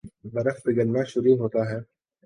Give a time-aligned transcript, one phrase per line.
[0.33, 1.79] برف پگھلنا شروع ہوتا ہے